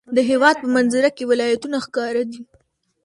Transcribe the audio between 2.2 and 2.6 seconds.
دي.